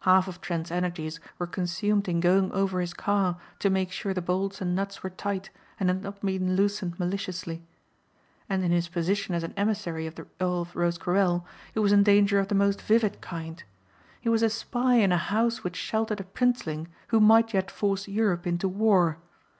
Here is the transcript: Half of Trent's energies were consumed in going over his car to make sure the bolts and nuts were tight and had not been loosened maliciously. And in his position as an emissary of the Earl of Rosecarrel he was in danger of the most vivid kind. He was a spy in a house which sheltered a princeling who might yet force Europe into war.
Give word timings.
Half 0.00 0.28
of 0.28 0.40
Trent's 0.40 0.70
energies 0.70 1.20
were 1.38 1.46
consumed 1.46 2.08
in 2.08 2.18
going 2.18 2.50
over 2.52 2.80
his 2.80 2.94
car 2.94 3.36
to 3.58 3.68
make 3.68 3.92
sure 3.92 4.14
the 4.14 4.22
bolts 4.22 4.62
and 4.62 4.74
nuts 4.74 5.02
were 5.02 5.10
tight 5.10 5.50
and 5.78 5.90
had 5.90 6.02
not 6.02 6.22
been 6.22 6.56
loosened 6.56 6.98
maliciously. 6.98 7.62
And 8.48 8.64
in 8.64 8.70
his 8.70 8.88
position 8.88 9.34
as 9.34 9.42
an 9.44 9.52
emissary 9.58 10.06
of 10.06 10.14
the 10.14 10.26
Earl 10.40 10.62
of 10.62 10.74
Rosecarrel 10.74 11.44
he 11.74 11.80
was 11.80 11.92
in 11.92 12.02
danger 12.02 12.38
of 12.40 12.48
the 12.48 12.54
most 12.54 12.80
vivid 12.80 13.20
kind. 13.20 13.62
He 14.22 14.30
was 14.30 14.42
a 14.42 14.48
spy 14.48 14.94
in 14.94 15.12
a 15.12 15.18
house 15.18 15.62
which 15.62 15.76
sheltered 15.76 16.20
a 16.20 16.24
princeling 16.24 16.88
who 17.08 17.20
might 17.20 17.52
yet 17.52 17.70
force 17.70 18.08
Europe 18.08 18.46
into 18.46 18.68
war. 18.68 19.18